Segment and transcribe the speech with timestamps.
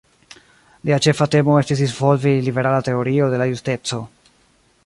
[0.89, 4.05] Lia ĉefa temo estis disvolvi liberala teorio de la justeco.